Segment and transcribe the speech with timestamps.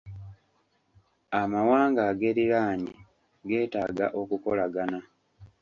[1.41, 2.93] Amawanga ageeriraanye
[3.47, 4.99] geetaaga okukolagana.